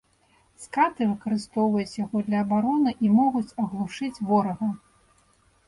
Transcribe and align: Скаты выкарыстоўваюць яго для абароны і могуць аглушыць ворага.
Скаты 0.63 1.01
выкарыстоўваюць 1.09 1.99
яго 2.05 2.17
для 2.31 2.39
абароны 2.47 2.95
і 3.05 3.13
могуць 3.21 3.45
аглушыць 3.67 4.15
ворага. 4.33 4.75